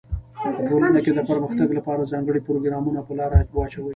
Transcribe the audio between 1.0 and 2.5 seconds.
کي د پرمختګ لپاره ځانګړي